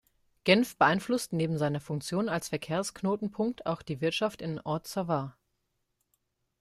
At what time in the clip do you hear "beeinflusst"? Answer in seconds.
0.79-1.31